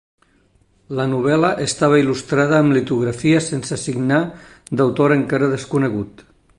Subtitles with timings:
[0.99, 4.21] La novel·la estava il·lustrada amb litografies sense signar,
[4.81, 6.27] d'autor encara desconegut.